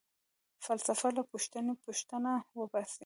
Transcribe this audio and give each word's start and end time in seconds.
فلسفه 0.65 1.07
له 1.17 1.23
پوښتنې٬ 1.31 1.73
پوښتنه 1.85 2.31
وباسي. 2.59 2.99